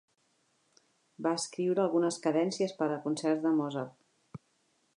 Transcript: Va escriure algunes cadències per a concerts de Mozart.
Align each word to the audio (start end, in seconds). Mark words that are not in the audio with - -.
Va 1.25 1.33
escriure 1.41 1.83
algunes 1.83 2.17
cadències 2.25 2.73
per 2.79 2.87
a 2.95 2.99
concerts 3.07 3.45
de 3.45 3.53
Mozart. 3.59 4.43